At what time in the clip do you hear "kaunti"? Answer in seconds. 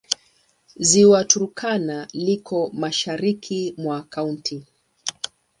4.03-4.65